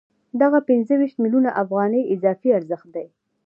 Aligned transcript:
دغه 0.41 0.59
پنځه 0.69 0.93
ویشت 0.99 1.17
میلیونه 1.23 1.49
افغانۍ 1.63 2.01
اضافي 2.13 2.49
ارزښت 2.57 2.87
دی 2.95 3.07